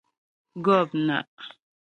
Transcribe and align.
Gɔ̂pnaʼ. 0.63 1.35